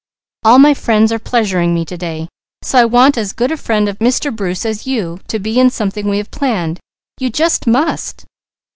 All 0.43 0.57
my 0.57 0.73
friends 0.73 1.11
are 1.11 1.19
pleasuring 1.19 1.75
me 1.75 1.85
to 1.85 1.95
day. 1.95 2.27
So 2.63 2.79
I 2.79 2.85
want 2.85 3.19
as 3.19 3.33
good 3.33 3.51
a 3.51 3.55
friend 3.55 3.87
of 3.87 3.99
Mr. 3.99 4.35
Bruce 4.35 4.65
as 4.65 4.87
you, 4.87 5.19
to 5.27 5.37
be 5.37 5.59
in 5.59 5.69
something 5.69 6.09
we 6.09 6.17
have 6.17 6.31
planned. 6.31 6.79
You 7.19 7.29
just 7.29 7.67
must!" 7.67 8.25